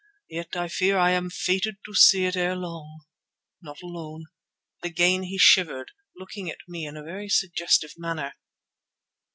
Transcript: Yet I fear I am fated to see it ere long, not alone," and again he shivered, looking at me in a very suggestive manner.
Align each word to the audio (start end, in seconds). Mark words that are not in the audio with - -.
Yet 0.31 0.55
I 0.55 0.67
fear 0.67 0.97
I 0.97 1.11
am 1.11 1.29
fated 1.29 1.75
to 1.85 1.93
see 1.93 2.25
it 2.25 2.35
ere 2.35 2.55
long, 2.55 3.01
not 3.61 3.83
alone," 3.83 4.23
and 4.81 4.91
again 4.91 5.21
he 5.21 5.37
shivered, 5.37 5.91
looking 6.15 6.49
at 6.49 6.57
me 6.67 6.87
in 6.87 6.97
a 6.97 7.03
very 7.03 7.29
suggestive 7.29 7.93
manner. 7.99 8.33